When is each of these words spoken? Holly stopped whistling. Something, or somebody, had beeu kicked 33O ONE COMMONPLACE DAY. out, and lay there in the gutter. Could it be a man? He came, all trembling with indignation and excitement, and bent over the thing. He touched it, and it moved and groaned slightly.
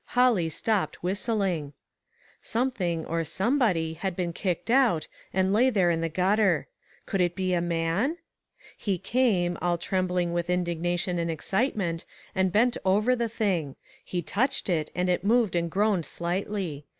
Holly 0.17 0.49
stopped 0.49 1.03
whistling. 1.03 1.73
Something, 2.41 3.05
or 3.05 3.23
somebody, 3.23 3.93
had 3.93 4.17
beeu 4.17 4.33
kicked 4.33 4.67
33O 4.67 4.73
ONE 4.73 4.81
COMMONPLACE 4.81 5.05
DAY. 5.05 5.07
out, 5.07 5.07
and 5.43 5.53
lay 5.53 5.69
there 5.69 5.91
in 5.91 6.01
the 6.01 6.09
gutter. 6.09 6.67
Could 7.05 7.21
it 7.21 7.35
be 7.35 7.53
a 7.53 7.61
man? 7.61 8.17
He 8.75 8.97
came, 8.97 9.59
all 9.61 9.77
trembling 9.77 10.33
with 10.33 10.49
indignation 10.49 11.19
and 11.19 11.29
excitement, 11.29 12.05
and 12.33 12.51
bent 12.51 12.77
over 12.83 13.15
the 13.15 13.29
thing. 13.29 13.75
He 14.03 14.23
touched 14.23 14.69
it, 14.69 14.89
and 14.95 15.07
it 15.07 15.23
moved 15.23 15.55
and 15.55 15.69
groaned 15.69 16.07
slightly. 16.07 16.87